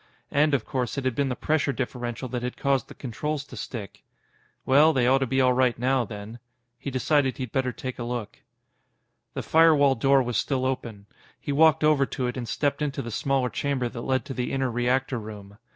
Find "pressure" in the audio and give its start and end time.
1.35-1.71